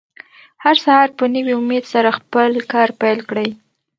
[0.63, 3.49] هر سهار په نوي امېد سره خپل کار پیل کړئ.